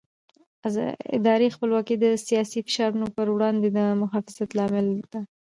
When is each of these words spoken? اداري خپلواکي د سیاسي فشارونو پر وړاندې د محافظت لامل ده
اداري 1.17 1.47
خپلواکي 1.55 1.95
د 1.99 2.05
سیاسي 2.27 2.59
فشارونو 2.67 3.07
پر 3.15 3.27
وړاندې 3.35 3.67
د 3.77 3.79
محافظت 4.01 4.49
لامل 4.57 4.87
ده 5.11 5.21